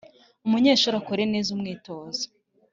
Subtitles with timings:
[0.45, 2.23] umunyeshuri akore neza umwitozo